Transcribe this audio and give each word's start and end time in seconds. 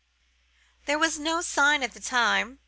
There 0.87 0.97
was 0.97 1.19
no 1.19 1.41
sign 1.41 1.83
at 1.83 1.91
the 1.93 1.99
time. 1.99 2.57